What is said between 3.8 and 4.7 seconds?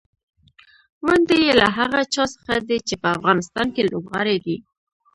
لوبغاړي دي.